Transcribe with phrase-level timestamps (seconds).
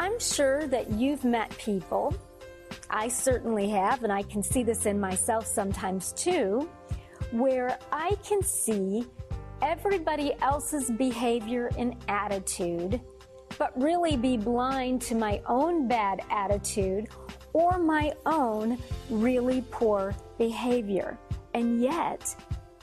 [0.00, 2.14] I'm sure that you've met people,
[2.90, 6.68] I certainly have, and I can see this in myself sometimes too,
[7.32, 9.06] where I can see
[9.60, 13.00] everybody else's behavior and attitude,
[13.58, 17.08] but really be blind to my own bad attitude
[17.52, 18.78] or my own
[19.10, 21.18] really poor behavior.
[21.54, 22.34] And yet,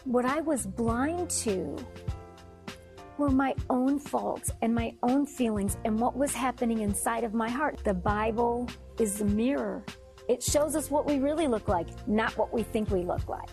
[0.04, 1.78] what I was blind to
[3.18, 7.50] were my own faults and my own feelings and what was happening inside of my
[7.50, 7.80] heart.
[7.84, 8.68] The Bible
[9.00, 9.84] is the mirror.
[10.28, 13.50] It shows us what we really look like, not what we think we look like.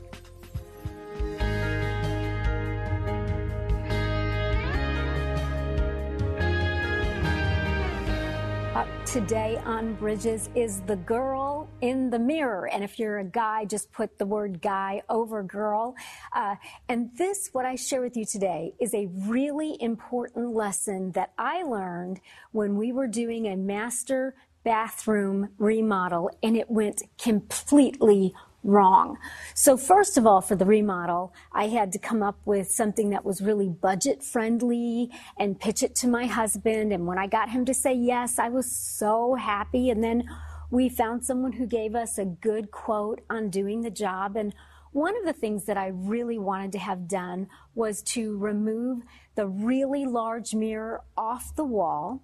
[8.75, 12.71] Up today on Bridges is the girl in the mirror.
[12.73, 15.95] And if you're a guy, just put the word guy over girl.
[16.35, 16.57] Uh,
[16.89, 21.65] and this, what I share with you today, is a really important lesson that I
[21.65, 22.21] learned
[22.53, 28.33] when we were doing a master bathroom remodel and it went completely
[28.65, 29.19] wrong.
[29.55, 33.25] So first of all, for the remodel, I had to come up with something that
[33.25, 36.93] was really budget friendly and pitch it to my husband.
[36.93, 39.91] And when I got him to say yes, I was so happy.
[39.91, 40.25] And then
[40.71, 44.37] we found someone who gave us a good quote on doing the job.
[44.37, 44.55] And
[44.93, 49.03] one of the things that I really wanted to have done was to remove
[49.35, 52.23] the really large mirror off the wall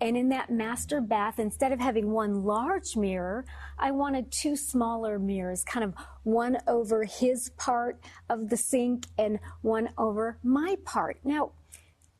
[0.00, 3.44] and in that master bath, instead of having one large mirror,
[3.78, 9.38] I wanted two smaller mirrors, kind of one over his part of the sink and
[9.62, 11.18] one over my part.
[11.24, 11.52] Now,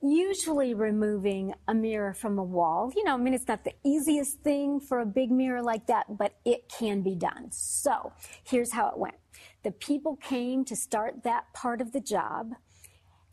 [0.03, 4.41] usually removing a mirror from a wall, you know, I mean, it's not the easiest
[4.41, 7.51] thing for a big mirror like that, but it can be done.
[7.51, 8.13] So
[8.45, 9.17] here's how it went.
[9.65, 12.53] The people came to start that part of the job.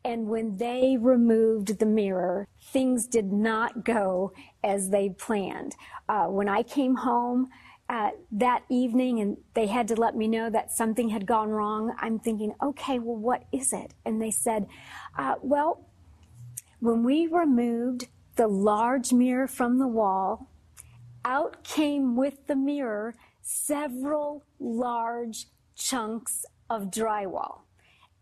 [0.06, 5.76] And when they removed the mirror, things did not go as they planned.
[6.10, 7.50] Uh, when I came home
[7.90, 11.96] uh, that evening and they had to let me know that something had gone wrong,
[12.00, 13.94] I'm thinking, okay, well, what is it?
[14.06, 14.68] And they said,
[15.18, 15.88] uh, well,
[16.80, 20.50] when we removed the large mirror from the wall,
[21.24, 27.62] out came with the mirror several large chunks of drywall.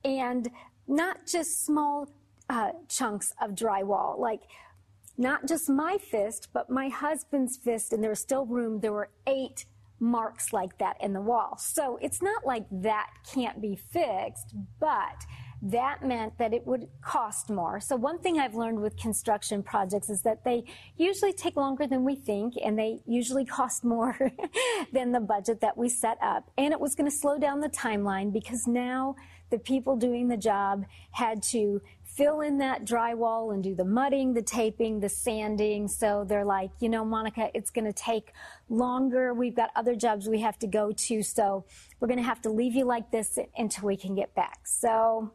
[0.04, 0.50] And
[0.92, 2.10] not just small
[2.50, 4.42] uh, chunks of drywall, like
[5.18, 8.80] not just my fist, but my husband's fist, and there was still room.
[8.80, 9.66] There were eight
[10.00, 11.58] marks like that in the wall.
[11.58, 15.26] So it's not like that can't be fixed, but
[15.62, 17.80] that meant that it would cost more.
[17.80, 20.64] So one thing I've learned with construction projects is that they
[20.98, 24.18] usually take longer than we think and they usually cost more
[24.92, 26.50] than the budget that we set up.
[26.58, 29.16] And it was going to slow down the timeline because now
[29.52, 34.34] the people doing the job had to fill in that drywall and do the mudding,
[34.34, 35.88] the taping, the sanding.
[35.88, 38.34] So they're like, you know, Monica, it's going to take
[38.68, 39.34] longer.
[39.34, 41.24] We've got other jobs we have to go to.
[41.24, 41.66] So
[42.00, 44.62] we're going to have to leave you like this until we can get back.
[44.66, 45.32] So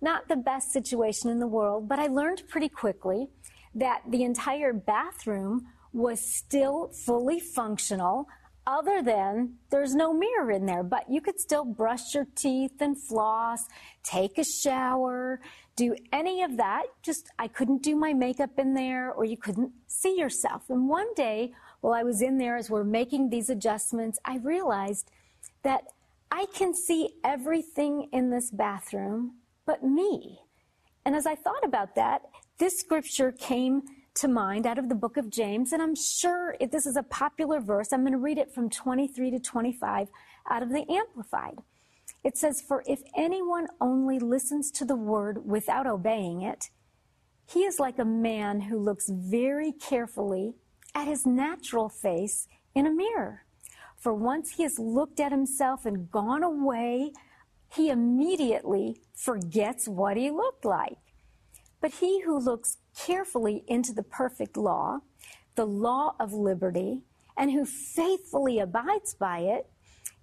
[0.00, 3.28] not the best situation in the world, but I learned pretty quickly
[3.74, 8.28] that the entire bathroom was still fully functional
[8.68, 13.00] other than there's no mirror in there, but you could still brush your teeth and
[13.02, 13.64] floss,
[14.02, 15.40] take a shower,
[15.74, 16.82] do any of that.
[17.02, 20.68] Just, I couldn't do my makeup in there or you couldn't see yourself.
[20.68, 25.10] And one day while I was in there as we're making these adjustments, I realized
[25.62, 25.84] that
[26.30, 29.36] I can see everything in this bathroom
[29.68, 30.40] but me.
[31.04, 32.22] And as I thought about that,
[32.58, 33.82] this scripture came
[34.14, 37.02] to mind out of the book of James, and I'm sure if this is a
[37.02, 40.08] popular verse, I'm going to read it from 23 to 25
[40.50, 41.58] out of the Amplified.
[42.24, 46.70] It says, For if anyone only listens to the word without obeying it,
[47.46, 50.54] he is like a man who looks very carefully
[50.94, 53.44] at his natural face in a mirror.
[53.98, 57.12] For once he has looked at himself and gone away
[57.70, 60.98] he immediately forgets what he looked like.
[61.80, 65.00] But he who looks carefully into the perfect law,
[65.54, 67.02] the law of liberty,
[67.36, 69.70] and who faithfully abides by it,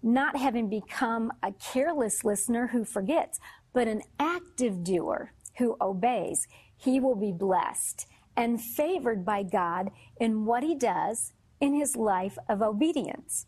[0.03, 3.39] not having become a careless listener who forgets,
[3.73, 6.47] but an active doer who obeys,
[6.77, 8.05] he will be blessed
[8.35, 13.45] and favored by God in what he does in his life of obedience.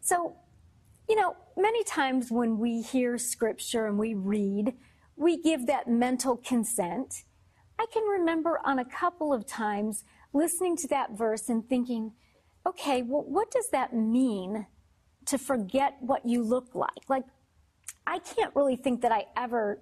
[0.00, 0.36] So
[1.08, 4.74] you know, many times when we hear scripture and we read,
[5.16, 7.24] we give that mental consent.
[7.78, 12.12] I can remember on a couple of times listening to that verse and thinking,
[12.66, 14.66] okay, well, what does that mean
[15.26, 16.90] to forget what you look like?
[17.08, 17.24] Like,
[18.06, 19.80] I can't really think that I ever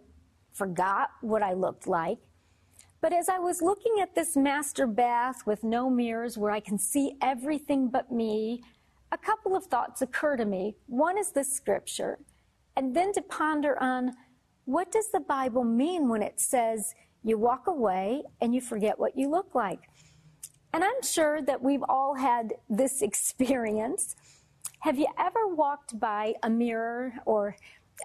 [0.53, 2.19] forgot what I looked like.
[3.01, 6.79] But as I was looking at this master bath with no mirrors where I can
[6.79, 8.63] see everything but me,
[9.13, 10.77] a couple of thoughts occur to me.
[10.87, 12.19] One is the scripture,
[12.77, 14.13] and then to ponder on
[14.65, 19.17] what does the Bible mean when it says you walk away and you forget what
[19.19, 19.81] you look like?
[20.73, 24.15] And I'm sure that we've all had this experience.
[24.81, 27.57] Have you ever walked by a mirror or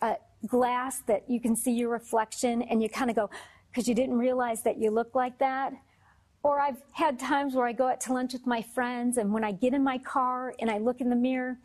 [0.02, 0.16] a
[0.48, 3.30] glass that you can see your reflection and you kind of go,
[3.70, 5.74] because you didn't realize that you look like that?
[6.46, 9.44] Or I've had times where I go out to lunch with my friends, and when
[9.44, 11.58] I get in my car and I look in the mirror,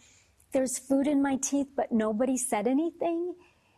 [0.53, 3.35] there's food in my teeth, but nobody said anything.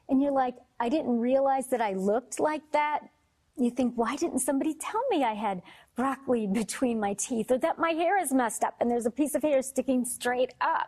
[0.08, 3.00] And you're like, I didn't realize that I looked like that.
[3.56, 5.62] You think, why didn't somebody tell me I had
[5.96, 9.34] broccoli between my teeth or that my hair is messed up and there's a piece
[9.34, 10.86] of hair sticking straight up?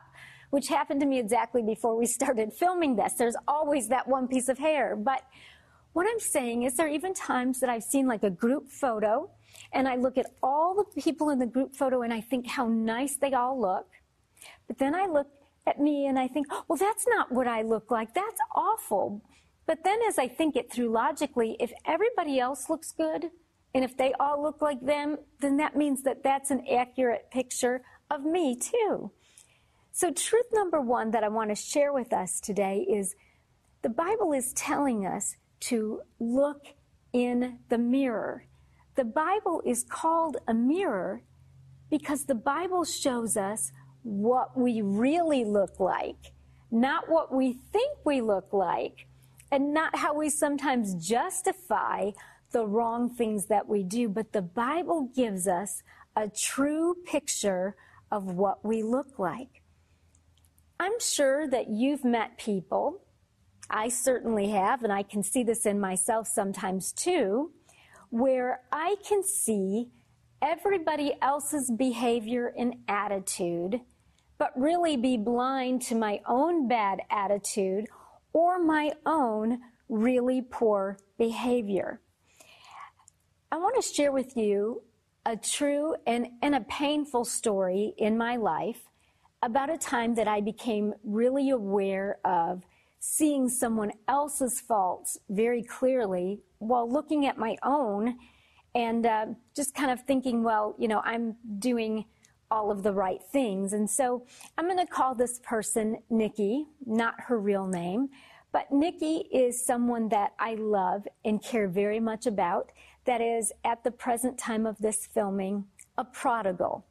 [0.51, 3.15] Which happened to me exactly before we started filming this.
[3.15, 4.95] There's always that one piece of hair.
[4.95, 5.23] But
[5.93, 9.29] what I'm saying is, there are even times that I've seen like a group photo
[9.75, 12.69] and I look at all the people in the group photo and I think how
[12.69, 13.89] nice they all look.
[14.67, 15.27] But then I look
[15.67, 18.15] at me and I think, well, that's not what I look like.
[18.15, 19.23] That's awful.
[19.67, 23.31] But then as I think it through logically, if everybody else looks good
[23.75, 27.83] and if they all look like them, then that means that that's an accurate picture
[28.11, 29.11] of me too.
[29.91, 33.15] So truth number one that I want to share with us today is
[33.83, 36.67] the Bible is telling us to look
[37.13, 38.45] in the mirror.
[38.97, 41.23] The Bible is called a mirror
[41.91, 46.33] because the Bible shows us what we really look like,
[46.71, 49.07] not what we think we look like,
[49.51, 52.11] and not how we sometimes justify
[52.53, 54.09] the wrong things that we do.
[54.09, 55.83] But the Bible gives us
[56.15, 57.75] a true picture
[58.13, 59.63] of what we look like.
[60.79, 63.01] I'm sure that you've met people,
[63.69, 67.51] I certainly have, and I can see this in myself sometimes too
[68.15, 69.89] where I can see
[70.41, 73.81] everybody else's behavior and attitude,
[74.39, 77.87] but really be blind to my own bad attitude
[78.33, 79.59] or my own
[79.89, 82.01] really poor behavior.
[83.51, 84.83] I want to share with you
[85.27, 88.83] a true and, and a painful story in my life
[89.43, 92.63] about a time that I became really aware of
[93.07, 98.17] seeing someone else's faults very clearly while looking at my own
[98.75, 102.07] and uh, just kind of thinking, well, you know, I'm doing
[102.51, 103.75] all of the right things.
[103.75, 104.25] And so
[104.57, 108.09] I'm going to call this person Nikki, not her real name.
[108.53, 112.73] But Nikki is someone that I love and care very much about.
[113.05, 115.67] That is, at the present time of this filming,
[115.99, 116.87] a prodigal.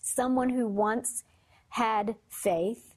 [0.00, 1.24] Someone who once
[1.70, 2.87] had faith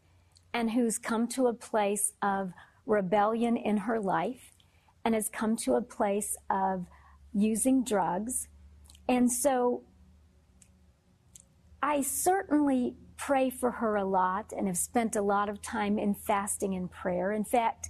[0.53, 2.51] and who's come to a place of
[2.85, 4.51] rebellion in her life
[5.05, 6.85] and has come to a place of
[7.33, 8.47] using drugs.
[9.07, 9.83] And so
[11.81, 16.13] I certainly pray for her a lot and have spent a lot of time in
[16.13, 17.31] fasting and prayer.
[17.31, 17.89] In fact,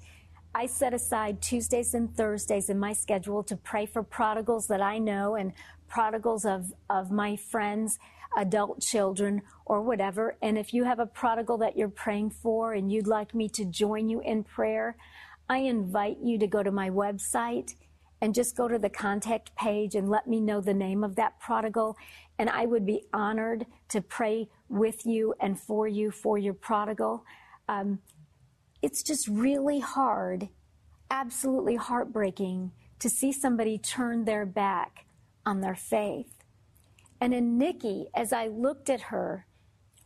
[0.53, 4.98] I set aside Tuesdays and Thursdays in my schedule to pray for prodigals that I
[4.98, 5.53] know and
[5.88, 7.98] prodigals of, of my friends,
[8.36, 10.36] adult children, or whatever.
[10.42, 13.63] And if you have a prodigal that you're praying for and you'd like me to
[13.63, 14.98] join you in prayer,
[15.48, 17.75] I invite you to go to my website
[18.19, 21.39] and just go to the contact page and let me know the name of that
[21.39, 21.98] prodigal.
[22.38, 27.24] And I would be honored to pray with you and for you for your prodigal.
[27.67, 28.00] Um,
[28.82, 30.50] it's just really hard,
[31.10, 35.06] absolutely heartbreaking to see somebody turn their back
[35.46, 36.44] on their faith.
[37.20, 39.46] And in Nikki, as I looked at her,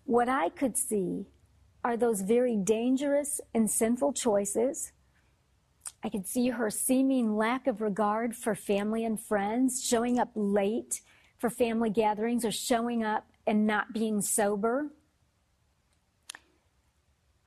[0.03, 1.27] what I could see
[1.83, 4.91] are those very dangerous and sinful choices
[6.05, 11.01] I could see her seeming lack of regard for family and friends, showing up late
[11.39, 14.91] for family gatherings or showing up and not being sober.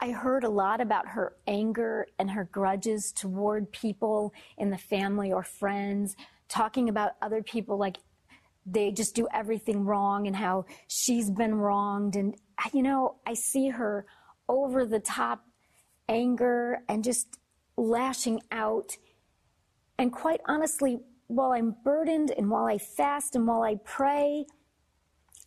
[0.00, 5.32] I heard a lot about her anger and her grudges toward people in the family
[5.32, 6.14] or friends,
[6.48, 7.98] talking about other people like
[8.64, 12.16] they just do everything wrong and how she's been wronged.
[12.16, 12.36] And,
[12.72, 14.06] you know, I see her
[14.48, 15.44] over the top
[16.08, 17.38] anger and just
[17.76, 18.90] lashing out.
[19.98, 24.46] And quite honestly, while I'm burdened and while I fast and while I pray,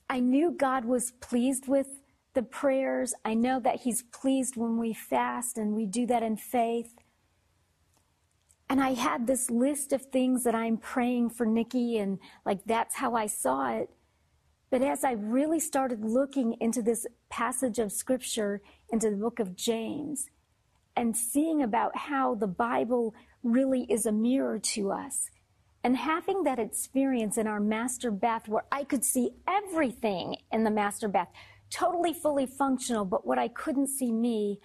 [0.10, 1.88] I knew God was pleased with
[2.34, 3.14] the prayers.
[3.26, 6.96] I know that He's pleased when we fast and we do that in faith.
[8.70, 12.96] And I had this list of things that I'm praying for Nikki, and like that's
[12.98, 13.90] how I saw it.
[14.72, 18.62] But as I really started looking into this passage of scripture,
[18.92, 20.30] into the book of James,
[20.96, 25.30] and seeing about how the Bible really is a mirror to us
[25.84, 30.72] And having that experience in our master bath where I could see everything in the
[30.72, 31.30] master bath,
[31.72, 34.60] totally fully functional, but what I couldn't see me,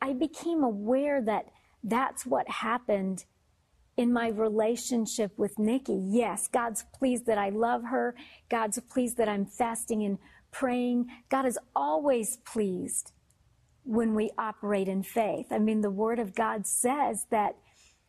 [0.00, 1.46] I became aware that
[1.84, 3.24] that's what happened
[3.96, 6.00] in my relationship with Nikki.
[6.08, 8.14] Yes, God's pleased that I love her.
[8.48, 10.18] God's pleased that I'm fasting and
[10.50, 11.06] praying.
[11.28, 13.12] God is always pleased
[13.84, 15.46] when we operate in faith.
[15.50, 17.56] I mean, the Word of God says that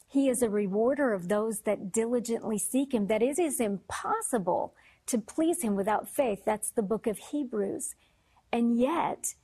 [0.07, 4.73] he is a rewarder of those that diligently seek him, that it is impossible
[5.07, 6.43] to please him without faith.
[6.45, 7.95] That's the book of Hebrews.
[8.51, 9.35] And yet,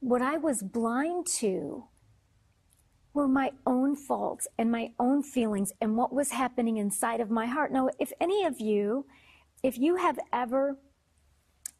[0.00, 1.84] what I was blind to
[3.12, 7.46] were my own faults and my own feelings and what was happening inside of my
[7.46, 7.72] heart.
[7.72, 9.06] Now, if any of you,
[9.62, 10.78] if you have ever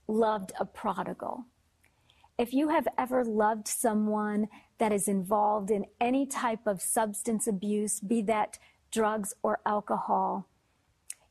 [0.06, 1.46] loved a prodigal,
[2.38, 4.48] if you have ever loved someone
[4.78, 8.58] that is involved in any type of substance abuse, be that
[8.90, 10.48] drugs or alcohol,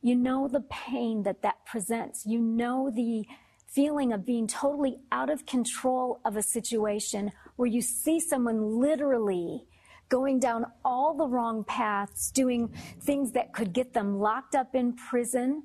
[0.02, 2.26] you know the pain that that presents.
[2.26, 3.26] You know the
[3.66, 9.64] feeling of being totally out of control of a situation where you see someone literally
[10.08, 12.68] going down all the wrong paths, doing
[13.00, 15.62] things that could get them locked up in prison,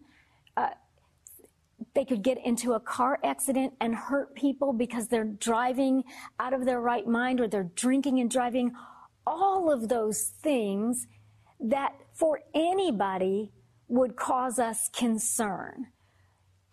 [0.58, 0.70] uh,
[1.94, 6.04] they could get into a car accident and hurt people because they're driving
[6.40, 8.72] out of their right mind or they're drinking and driving.
[9.26, 11.08] All of those things
[11.60, 13.52] that for anybody
[13.88, 15.88] would cause us concern.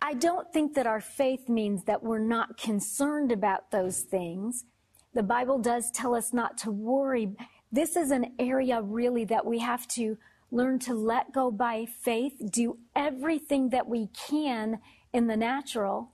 [0.01, 4.65] I don't think that our faith means that we're not concerned about those things.
[5.13, 7.35] The Bible does tell us not to worry.
[7.71, 10.17] This is an area really that we have to
[10.51, 14.79] learn to let go by faith, do everything that we can
[15.13, 16.13] in the natural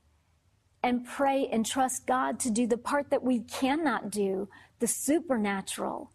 [0.82, 4.50] and pray and trust God to do the part that we cannot do,
[4.80, 6.12] the supernatural.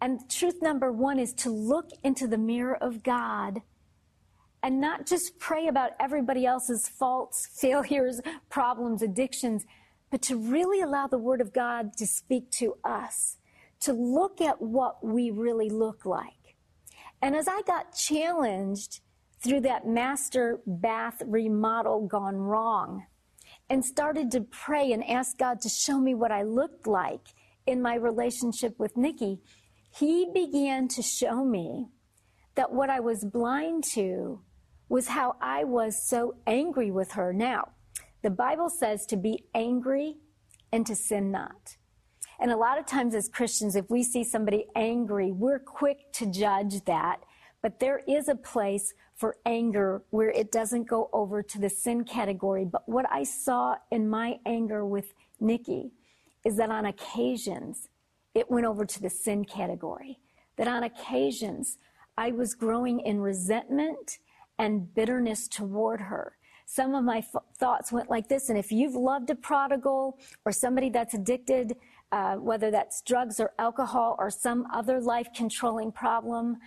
[0.00, 3.62] And truth number one is to look into the mirror of God
[4.62, 9.64] and not just pray about everybody else's faults, failures, problems, addictions,
[10.10, 13.36] but to really allow the Word of God to speak to us,
[13.80, 16.56] to look at what we really look like.
[17.20, 19.00] And as I got challenged
[19.42, 23.06] through that master bath remodel gone wrong
[23.70, 27.28] and started to pray and ask God to show me what I looked like
[27.66, 29.40] in my relationship with Nikki,
[29.94, 31.88] he began to show me
[32.54, 34.40] that what I was blind to
[34.88, 37.32] was how I was so angry with her.
[37.32, 37.72] Now,
[38.22, 40.16] the Bible says to be angry
[40.72, 41.76] and to sin not.
[42.40, 46.26] And a lot of times as Christians, if we see somebody angry, we're quick to
[46.26, 47.20] judge that.
[47.62, 52.04] But there is a place for anger where it doesn't go over to the sin
[52.04, 52.64] category.
[52.64, 55.90] But what I saw in my anger with Nikki
[56.44, 57.88] is that on occasions
[58.34, 60.20] it went over to the sin category.
[60.56, 61.78] That on occasions
[62.16, 64.18] I was growing in resentment
[64.58, 66.36] and bitterness toward her.
[66.66, 70.52] Some of my f- thoughts went like this, and if you've loved a prodigal or
[70.52, 71.76] somebody that's addicted,
[72.12, 76.58] uh, whether that's drugs or alcohol or some other life controlling problem,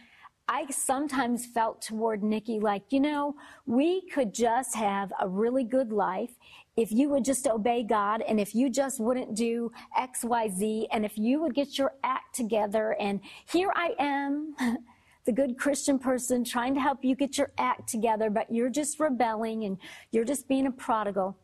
[0.48, 5.92] I sometimes felt toward Nikki like, you know, we could just have a really good
[5.92, 6.32] life
[6.76, 10.88] if you would just obey God and if you just wouldn't do X, Y, Z
[10.92, 14.56] and if you would get your act together and here I am,
[15.26, 19.00] the good Christian person trying to help you get your act together, but you're just
[19.00, 19.78] rebelling and
[20.12, 21.38] you're just being a prodigal.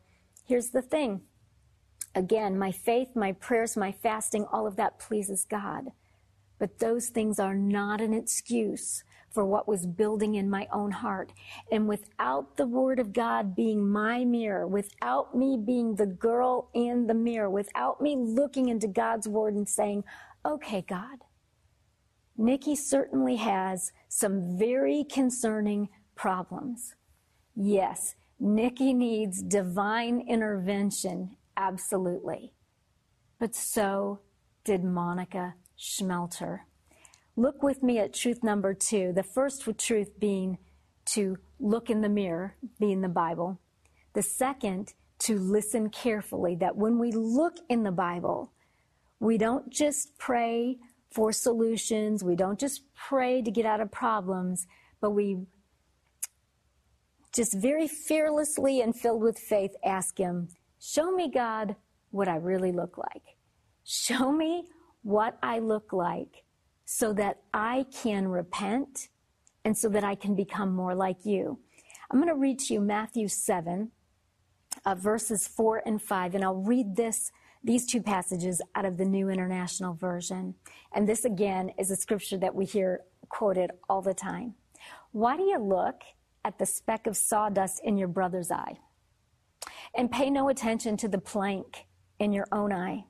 [0.44, 1.22] Here's the thing.
[2.14, 5.92] Again, my faith, my prayers, my fasting, all of that pleases God.
[6.58, 11.32] But those things are not an excuse for what was building in my own heart.
[11.70, 17.06] And without the Word of God being my mirror, without me being the girl in
[17.06, 20.02] the mirror, without me looking into God's Word and saying,
[20.44, 21.18] okay, God,
[22.38, 26.94] Nikki certainly has some very concerning problems.
[27.56, 32.52] Yes, Nikki needs divine intervention, absolutely.
[33.40, 34.20] But so
[34.62, 36.60] did Monica Schmelter.
[37.34, 39.12] Look with me at truth number two.
[39.12, 40.58] The first truth being
[41.06, 43.60] to look in the mirror, being the Bible.
[44.12, 48.52] The second, to listen carefully, that when we look in the Bible,
[49.18, 50.78] we don't just pray
[51.10, 54.66] for solutions, we don't just pray to get out of problems,
[55.00, 55.38] but we
[57.34, 60.48] just very fearlessly and filled with faith ask Him,
[60.80, 61.76] Show me, God,
[62.10, 63.36] what I really look like.
[63.84, 64.64] Show me
[65.02, 66.44] what I look like
[66.84, 69.08] so that I can repent
[69.64, 71.58] and so that I can become more like you.
[72.10, 73.90] I'm going to read to you Matthew 7,
[74.86, 77.30] uh, verses 4 and 5, and I'll read this,
[77.62, 80.54] these two passages out of the New International Version.
[80.94, 84.54] And this again is a scripture that we hear quoted all the time.
[85.12, 86.02] Why do you look
[86.44, 88.78] at the speck of sawdust in your brother's eye
[89.94, 91.86] and pay no attention to the plank
[92.18, 93.04] in your own eye?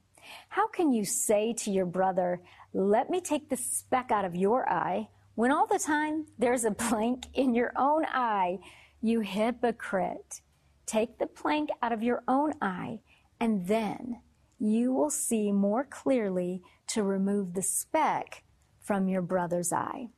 [0.48, 2.40] How can you say to your brother,
[2.72, 6.70] Let me take the speck out of your eye, when all the time there's a
[6.70, 8.58] plank in your own eye?
[9.00, 10.42] You hypocrite.
[10.84, 13.00] Take the plank out of your own eye,
[13.40, 14.20] and then
[14.58, 18.42] you will see more clearly to remove the speck
[18.80, 20.08] from your brother's eye.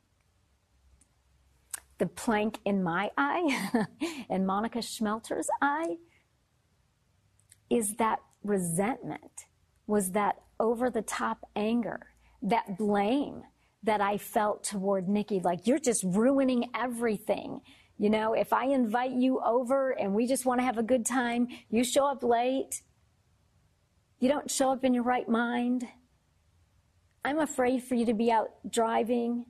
[1.99, 3.85] The plank in my eye
[4.29, 5.97] and Monica Schmelter's eye
[7.69, 9.45] is that resentment,
[9.87, 12.07] was that over the top anger,
[12.41, 13.43] that blame
[13.83, 15.39] that I felt toward Nikki.
[15.39, 17.61] Like, you're just ruining everything.
[17.97, 21.05] You know, if I invite you over and we just want to have a good
[21.05, 22.81] time, you show up late,
[24.21, 25.87] you don't show up in your right mind.
[27.25, 29.45] I'm afraid for you to be out driving.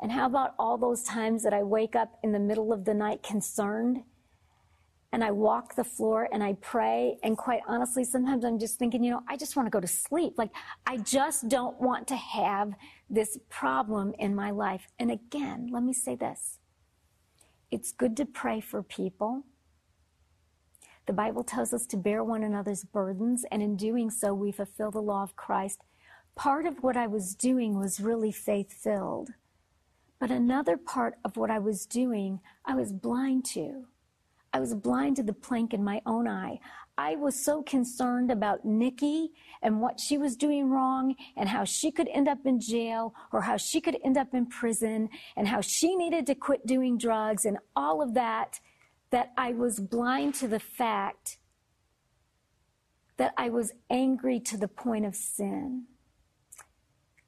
[0.00, 2.92] And how about all those times that I wake up in the middle of the
[2.92, 4.02] night concerned
[5.12, 7.16] and I walk the floor and I pray.
[7.22, 9.86] And quite honestly, sometimes I'm just thinking, you know, I just want to go to
[9.86, 10.34] sleep.
[10.36, 10.50] Like,
[10.84, 12.74] I just don't want to have
[13.08, 14.88] this problem in my life.
[14.98, 16.58] And again, let me say this
[17.70, 19.44] it's good to pray for people.
[21.06, 24.90] The Bible tells us to bear one another's burdens, and in doing so, we fulfill
[24.90, 25.82] the law of Christ.
[26.34, 29.30] Part of what I was doing was really faith filled.
[30.18, 33.86] But another part of what I was doing, I was blind to.
[34.52, 36.58] I was blind to the plank in my own eye.
[36.98, 39.32] I was so concerned about Nikki
[39.62, 43.42] and what she was doing wrong and how she could end up in jail or
[43.42, 47.44] how she could end up in prison and how she needed to quit doing drugs
[47.44, 48.60] and all of that,
[49.10, 51.38] that I was blind to the fact
[53.16, 55.84] that I was angry to the point of sin.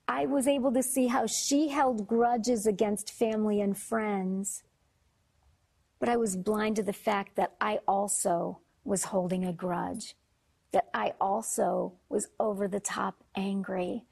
[0.06, 4.62] I was able to see how she held grudges against family and friends
[5.98, 10.14] but I was blind to the fact that I also was holding a grudge,
[10.72, 14.04] that I also was over the top angry.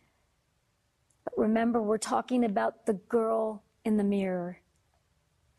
[1.25, 4.59] But remember, we're talking about the girl in the mirror.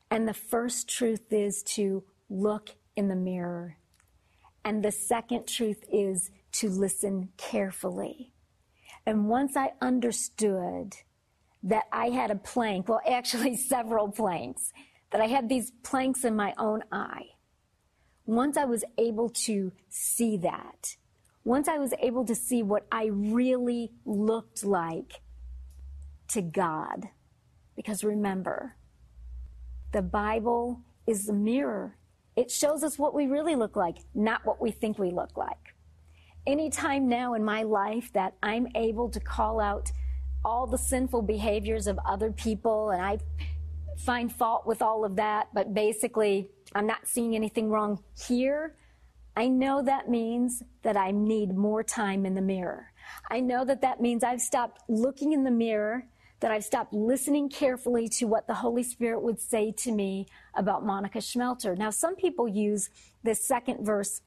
[0.10, 3.78] And the first truth is to look in the mirror.
[4.64, 8.34] And the second truth is to listen carefully.
[9.06, 10.96] And once I understood
[11.64, 14.72] that I had a plank, well, actually several planks,
[15.12, 17.28] that I had these planks in my own eye.
[18.26, 20.98] Once I was able to see that,
[21.46, 25.22] once I was able to see what I really looked like
[26.30, 27.08] to God,
[27.78, 28.76] because remember,
[29.98, 31.98] the Bible is the mirror.
[32.36, 35.74] It shows us what we really look like, not what we think we look like.
[36.46, 39.92] Anytime now in my life that I'm able to call out
[40.46, 43.18] all the sinful behaviors of other people and I
[43.98, 48.76] find fault with all of that, but basically, I'm not seeing anything wrong here.
[49.36, 52.92] I know that means that I need more time in the mirror.
[53.32, 56.06] I know that that means I've stopped looking in the mirror,
[56.40, 60.86] that I've stopped listening carefully to what the Holy Spirit would say to me about
[60.86, 61.78] Monica Schmelter.
[61.78, 62.90] Now, some people use
[63.24, 64.22] this second verse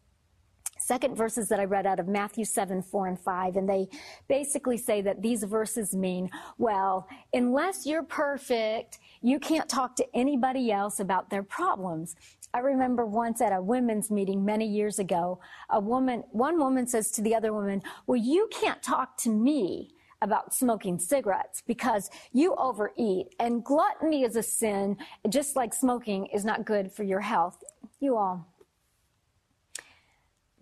[0.81, 3.57] second verses that I read out of Matthew 7, 4 and 5.
[3.57, 3.88] And they
[4.29, 10.73] basically say that these verses mean, well, unless you're perfect, you can't talk to anybody
[10.73, 12.16] else about their problems.
[12.53, 17.11] I remember once at a women's meeting many years ago, a woman, one woman says
[17.12, 19.90] to the other woman, well, you can't talk to me
[20.22, 24.96] about smoking cigarettes because you overeat and gluttony is a sin,
[25.28, 27.62] just like smoking is not good for your health.
[28.00, 28.46] You all,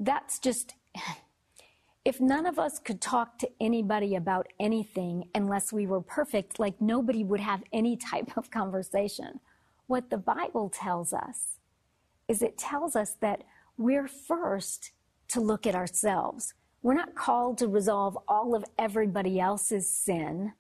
[0.00, 0.74] that's just,
[2.04, 6.80] if none of us could talk to anybody about anything unless we were perfect, like
[6.80, 9.40] nobody would have any type of conversation.
[9.86, 11.58] What the Bible tells us
[12.28, 13.42] is it tells us that
[13.76, 14.92] we're first
[15.28, 16.54] to look at ourselves.
[16.82, 20.52] We're not called to resolve all of everybody else's sin,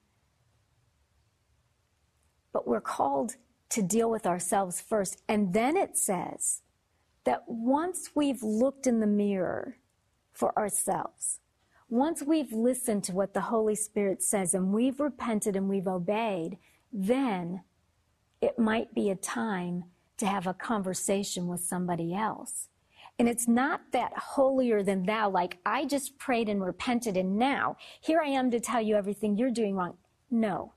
[2.52, 3.36] but we're called
[3.70, 5.22] to deal with ourselves first.
[5.28, 6.62] And then it says,
[7.28, 9.76] that once we've looked in the mirror
[10.32, 11.40] for ourselves,
[11.90, 16.56] once we've listened to what the Holy Spirit says and we've repented and we've obeyed,
[16.90, 17.62] then
[18.40, 19.84] it might be a time
[20.16, 22.68] to have a conversation with somebody else.
[23.18, 27.76] And it's not that holier than thou, like I just prayed and repented and now
[28.00, 29.96] here I am to tell you everything you're doing wrong.
[30.30, 30.74] No,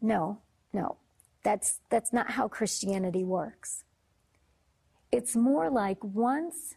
[0.00, 0.98] no, no.
[1.42, 3.84] That's, that's not how Christianity works.
[5.12, 6.74] It's more like once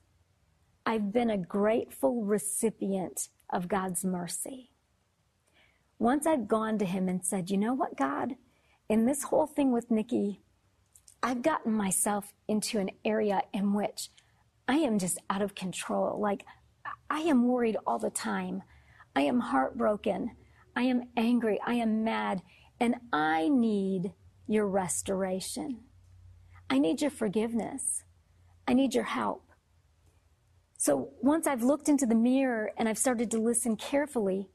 [0.85, 4.71] I've been a grateful recipient of God's mercy.
[5.99, 8.35] Once I've gone to Him and said, you know what, God,
[8.87, 10.41] in this whole thing with Nikki,
[11.21, 14.09] I've gotten myself into an area in which
[14.69, 16.21] I am just out of control.
[16.21, 16.45] Like,
[17.09, 18.61] I am worried all the time.
[19.15, 20.29] I am heartbroken.
[20.75, 21.59] I am angry.
[21.65, 22.43] I am mad.
[22.79, 24.13] And I need
[24.45, 25.79] your restoration.
[26.69, 28.03] I need your forgiveness.
[28.67, 29.43] I need your help.
[30.77, 34.51] So once I've looked into the mirror and I've started to listen carefully,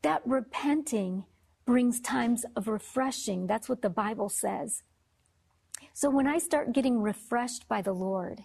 [0.00, 1.26] that repenting
[1.66, 3.46] brings times of refreshing.
[3.46, 4.82] That's what the Bible says.
[5.92, 8.40] So when I start getting refreshed by the Lord,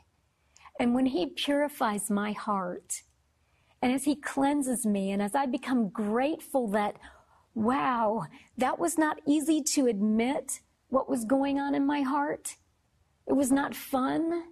[0.80, 3.04] and when He purifies my heart,
[3.82, 6.98] and as He cleanses me, and as I become grateful that,
[7.54, 8.26] wow,
[8.58, 12.56] that was not easy to admit what was going on in my heart.
[13.26, 14.44] It was not fun.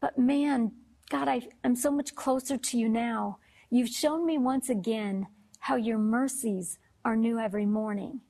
[0.00, 0.72] But man,
[1.08, 3.38] God, I, I'm so much closer to you now.
[3.70, 5.28] You've shown me once again
[5.60, 8.20] how your mercies are new every morning.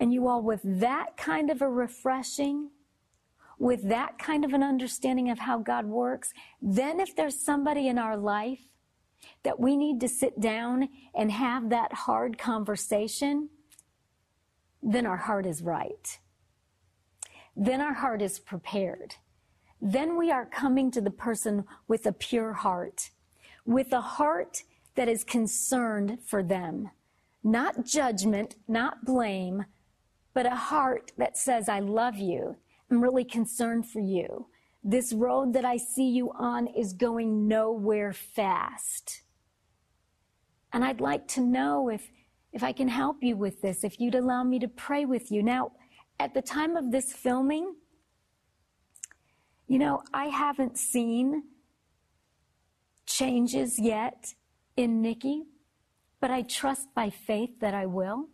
[0.00, 2.70] And you all, with that kind of a refreshing,
[3.58, 7.98] with that kind of an understanding of how God works, then if there's somebody in
[7.98, 8.60] our life
[9.42, 13.48] that we need to sit down and have that hard conversation,
[14.82, 16.18] then our heart is right.
[17.56, 19.14] Then our heart is prepared.
[19.80, 23.10] Then we are coming to the person with a pure heart,
[23.64, 24.62] with a heart
[24.94, 26.90] that is concerned for them.
[27.42, 29.66] Not judgment, not blame,
[30.32, 32.56] but a heart that says, I love you.
[32.90, 34.46] I'm really concerned for you.
[34.82, 39.22] This road that I see you on is going nowhere fast.
[40.72, 42.10] And I'd like to know if,
[42.52, 45.42] if I can help you with this, if you'd allow me to pray with you.
[45.42, 45.72] Now,
[46.20, 47.74] at the time of this filming,
[49.66, 51.44] you know, I haven't seen
[53.06, 54.34] changes yet
[54.76, 55.44] in Nikki,
[56.20, 58.28] but I trust by faith that I will.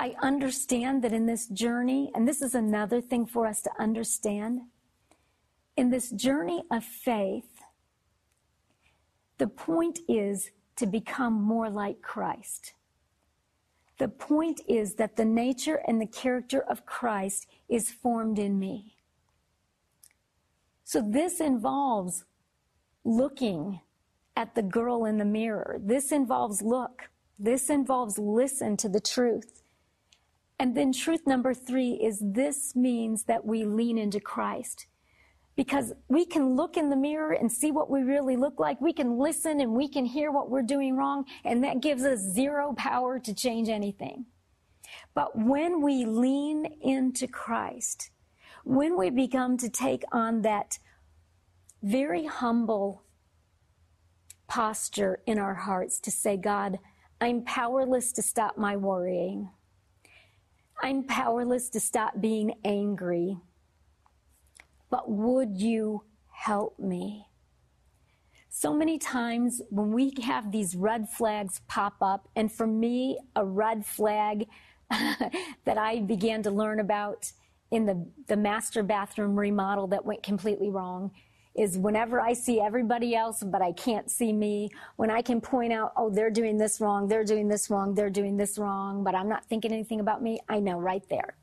[0.00, 4.62] I understand that in this journey, and this is another thing for us to understand,
[5.76, 7.60] in this journey of faith,
[9.36, 12.72] the point is to become more like Christ.
[13.98, 18.96] The point is that the nature and the character of Christ is formed in me.
[20.82, 22.24] So this involves
[23.04, 23.80] looking
[24.34, 25.78] at the girl in the mirror.
[25.78, 27.10] This involves look.
[27.38, 29.59] This involves listen to the truth.
[30.60, 34.88] And then truth number three is this means that we lean into Christ.
[35.56, 38.78] Because we can look in the mirror and see what we really look like.
[38.78, 41.24] We can listen and we can hear what we're doing wrong.
[41.46, 44.26] And that gives us zero power to change anything.
[45.14, 48.10] But when we lean into Christ,
[48.62, 50.78] when we become to take on that
[51.82, 53.02] very humble
[54.46, 56.78] posture in our hearts to say, God,
[57.18, 59.48] I'm powerless to stop my worrying.
[60.82, 63.38] I'm powerless to stop being angry.
[64.90, 67.26] But would you help me?
[68.48, 73.44] So many times when we have these red flags pop up, and for me, a
[73.44, 74.46] red flag
[74.90, 77.30] that I began to learn about
[77.70, 81.12] in the, the master bathroom remodel that went completely wrong
[81.54, 85.72] is whenever I see everybody else, but I can't see me, when I can point
[85.72, 89.14] out, oh, they're doing this wrong, they're doing this wrong, they're doing this wrong, but
[89.14, 91.36] I'm not thinking anything about me, I know right there.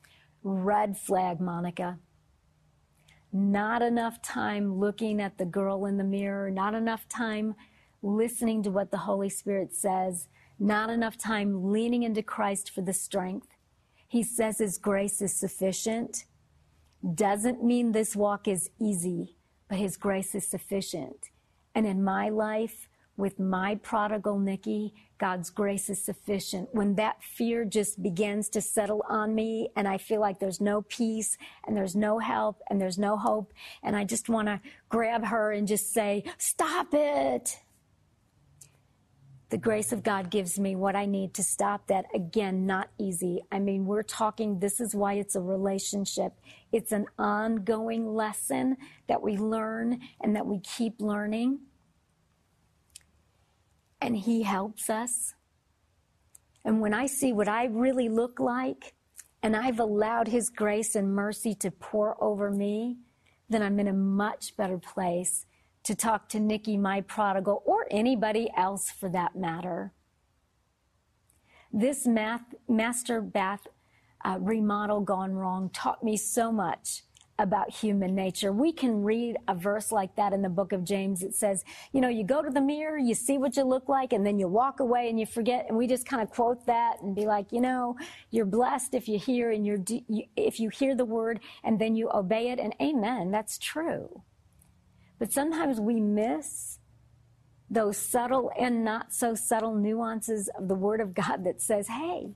[0.43, 2.00] Red flag, Monica.
[3.34, 7.56] Not enough time looking at the girl in the mirror, not enough time
[8.02, 12.93] listening to what the Holy Spirit says, not enough time leaning into Christ for the
[12.93, 13.48] strength.
[14.08, 16.24] He says His grace is sufficient.
[17.13, 19.37] Doesn't mean this walk is easy
[19.67, 21.30] but His grace is sufficient.
[21.75, 26.69] And in my life, with my prodigal Nikki, God's grace is sufficient.
[26.71, 30.84] When that fear just begins to settle on me and I feel like there's no
[30.84, 35.25] peace and there's no help and there's no hope, and I just want to grab
[35.25, 37.60] her and just say, Stop it!
[39.50, 42.06] The grace of God gives me what I need to stop that.
[42.14, 43.42] Again, not easy.
[43.52, 46.34] I mean, we're talking, this is why it's a relationship.
[46.74, 48.76] It's an ongoing lesson
[49.08, 51.60] that we learn and that we keep learning.
[54.02, 55.34] And He helps us.
[56.66, 58.94] And when I see what I really look like,
[59.42, 62.98] and I've allowed His grace and mercy to pour over me,
[63.50, 65.47] then I'm in a much better place
[65.88, 69.93] to talk to Nikki, my prodigal, or anybody else for that matter.
[71.71, 73.67] This math, master bath
[74.26, 77.04] uh, remodel gone wrong taught me so much
[77.39, 78.52] about human nature.
[78.52, 81.23] We can read a verse like that in the book of James.
[81.23, 84.12] It says, you know, you go to the mirror, you see what you look like,
[84.12, 85.67] and then you walk away and you forget.
[85.69, 87.95] And we just kind of quote that and be like, you know,
[88.30, 89.80] you're blessed if you hear and you're,
[90.36, 92.60] if you hear the word and then you obey it.
[92.60, 93.32] And amen.
[93.32, 94.23] That's true.
[95.19, 96.80] But sometimes we miss
[97.69, 102.36] those subtle and not so subtle nuances of the word of God that says, hey,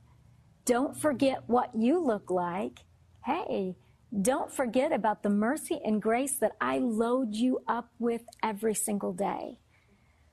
[0.65, 2.79] don't forget what you look like.
[3.25, 3.75] Hey,
[4.21, 9.13] don't forget about the mercy and grace that I load you up with every single
[9.13, 9.59] day.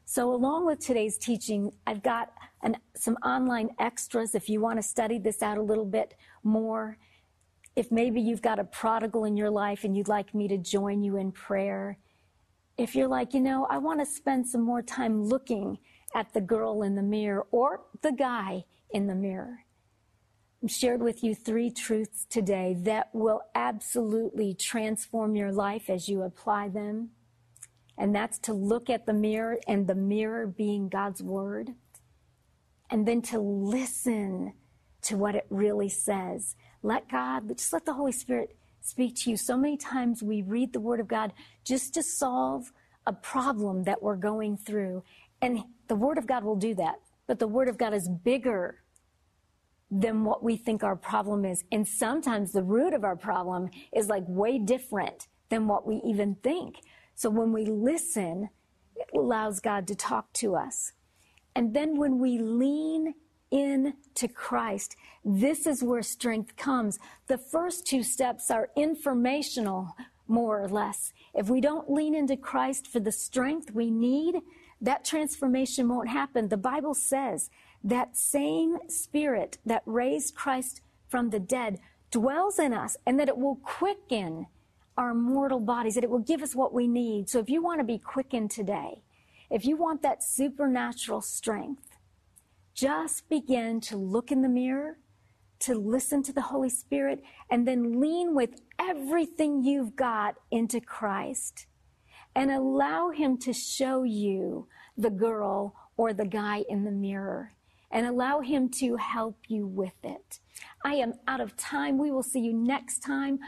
[0.04, 2.32] So, along with today's teaching, I've got
[2.62, 6.96] an, some online extras if you want to study this out a little bit more.
[7.76, 11.02] If maybe you've got a prodigal in your life and you'd like me to join
[11.02, 11.98] you in prayer.
[12.79, 15.79] If you're like, you know, I want to spend some more time looking
[16.14, 19.64] at the girl in the mirror or the guy in the mirror
[20.62, 26.23] I've shared with you three truths today that will absolutely transform your life as you
[26.23, 27.11] apply them.
[27.97, 31.75] And that's to look at the mirror and the mirror being God's word.
[32.91, 34.55] And then to listen
[35.03, 36.57] to what it really says.
[36.83, 38.57] Let God, just let the Holy Spirit
[38.88, 39.37] speak to you.
[39.37, 41.33] So many times we read the word of God
[41.64, 42.72] just to solve
[43.07, 45.03] a problem that we're going through.
[45.40, 46.96] And the word of God will do that.
[47.27, 48.83] But the word of God is bigger
[49.90, 51.64] than what we think our problem is.
[51.72, 56.35] And sometimes the root of our problem is like way different than what we even
[56.42, 56.77] think.
[57.14, 58.51] So when we listen,
[58.96, 60.92] it allows God to talk to us.
[61.55, 63.14] And then when we lean
[63.50, 66.98] in to Christ, this is where strength comes.
[67.26, 69.94] The first two steps are informational,
[70.26, 71.12] more or less.
[71.34, 74.40] If we don't lean into Christ for the strength we need,
[74.80, 76.48] that transformation won't happen.
[76.48, 77.50] The Bible says
[77.82, 81.78] that same spirit that raised Christ from the dead
[82.11, 84.46] dwells in us and that it will quicken
[84.96, 87.30] our mortal bodies, that it will give us what we need.
[87.30, 89.02] So if you want to be quickened today,
[89.50, 91.88] if you want that supernatural strength,
[92.79, 94.99] just begin to look in the mirror,
[95.59, 101.67] to listen to the Holy Spirit, and then lean with everything you've got into Christ
[102.37, 107.53] and allow Him to show you the girl or the guy in the mirror
[107.91, 110.38] and allow Him to help you with it.
[110.85, 111.99] I am out of time.
[111.99, 113.41] We will see you next time.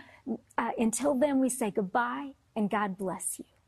[0.59, 3.60] Uh, until then, we say goodbye and God bless you.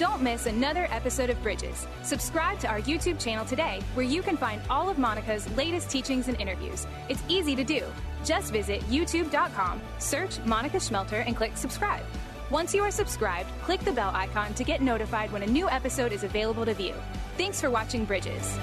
[0.00, 1.86] Don't miss another episode of Bridges.
[2.04, 6.26] Subscribe to our YouTube channel today, where you can find all of Monica's latest teachings
[6.26, 6.86] and interviews.
[7.10, 7.84] It's easy to do.
[8.24, 12.02] Just visit youtube.com, search Monica Schmelter, and click subscribe.
[12.48, 16.12] Once you are subscribed, click the bell icon to get notified when a new episode
[16.12, 16.94] is available to view.
[17.36, 18.58] Thanks for watching Bridges.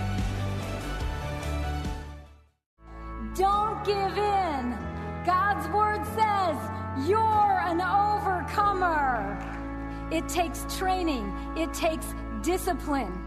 [3.36, 4.76] Don't give in.
[5.24, 9.57] God's word says you're an overcomer.
[10.12, 12.06] It takes training, it takes
[12.42, 13.24] discipline.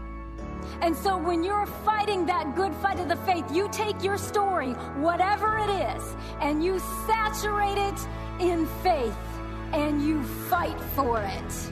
[0.81, 4.71] And so when you're fighting that good fight of the faith, you take your story,
[4.97, 8.07] whatever it is, and you saturate it
[8.39, 9.15] in faith
[9.73, 11.71] and you fight for it.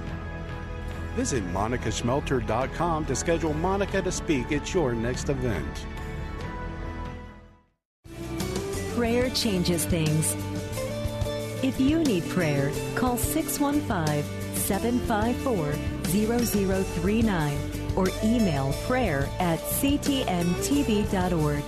[1.16, 5.86] Visit monicaschmelter.com to schedule Monica to speak at your next event.
[8.96, 10.36] Prayer changes things.
[11.64, 14.39] If you need prayer, call 615
[14.70, 15.74] 754
[16.06, 17.58] 0039
[17.96, 21.64] or email prayer at ctntv.org.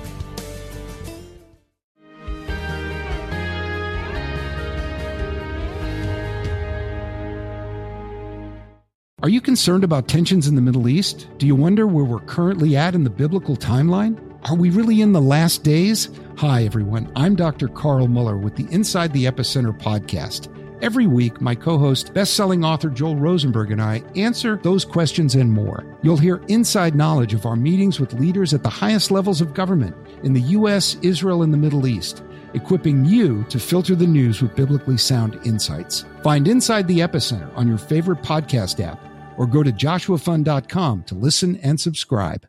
[9.23, 11.27] Are you concerned about tensions in the Middle East?
[11.39, 14.19] Do you wonder where we're currently at in the biblical timeline?
[14.47, 16.09] Are we really in the last days?
[16.37, 17.11] Hi, everyone.
[17.15, 17.67] I'm Dr.
[17.67, 20.55] Carl Muller with the Inside the Epicenter podcast.
[20.82, 25.36] Every week, my co host, best selling author Joel Rosenberg, and I answer those questions
[25.36, 25.86] and more.
[26.02, 29.96] You'll hear inside knowledge of our meetings with leaders at the highest levels of government
[30.24, 32.24] in the U.S., Israel, and the Middle East,
[32.56, 36.04] equipping you to filter the news with biblically sound insights.
[36.24, 39.00] Find Inside the Epicenter on your favorite podcast app
[39.38, 42.48] or go to joshuafund.com to listen and subscribe.